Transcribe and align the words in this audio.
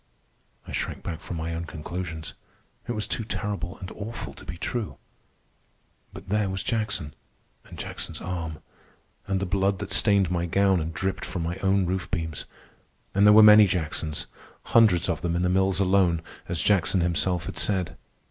I 0.67 0.71
shrank 0.71 1.03
back 1.03 1.19
from 1.21 1.37
my 1.37 1.53
own 1.53 1.65
conclusions. 1.65 2.33
It 2.87 2.93
was 2.93 3.07
too 3.07 3.23
terrible 3.23 3.77
and 3.77 3.91
awful 3.91 4.33
to 4.33 4.43
be 4.45 4.57
true. 4.57 4.97
But 6.11 6.29
there 6.29 6.49
was 6.49 6.63
Jackson, 6.63 7.13
and 7.65 7.77
Jackson's 7.77 8.19
arm, 8.19 8.63
and 9.27 9.39
the 9.39 9.45
blood 9.45 9.77
that 9.77 9.91
stained 9.91 10.31
my 10.31 10.47
gown 10.47 10.79
and 10.81 10.91
dripped 10.91 11.23
from 11.23 11.43
my 11.43 11.57
own 11.57 11.85
roof 11.85 12.09
beams. 12.09 12.45
And 13.13 13.27
there 13.27 13.33
were 13.33 13.43
many 13.43 13.67
Jacksons—hundreds 13.67 15.07
of 15.07 15.21
them 15.21 15.35
in 15.35 15.43
the 15.43 15.49
mills 15.49 15.79
alone, 15.79 16.23
as 16.49 16.63
Jackson 16.63 17.01
himself 17.01 17.45
had 17.45 17.59
said. 17.59 17.95